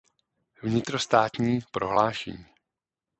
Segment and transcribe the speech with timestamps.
[0.61, 2.45] Vnitrostátní prohlášení.